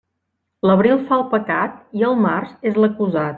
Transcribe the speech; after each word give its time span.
L'abril 0.69 1.03
fa 1.11 1.19
el 1.21 1.25
pecat 1.35 1.77
i 2.01 2.07
el 2.09 2.17
març 2.25 2.57
és 2.73 2.81
l'acusat. 2.85 3.29